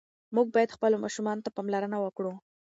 موږ 0.35 0.47
باید 0.55 0.75
خپلو 0.75 0.97
ماشومانو 1.03 1.43
ته 1.45 1.49
پاملرنه 1.55 1.97
وکړو. 1.99 2.33